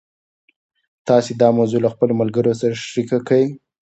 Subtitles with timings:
[1.07, 3.45] تاسي دا موضوع له خپلو ملګرو سره شریکه کړئ.